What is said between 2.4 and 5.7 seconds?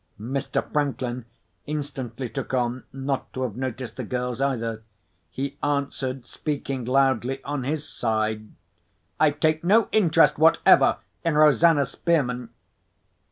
on not to have noticed the girls either. He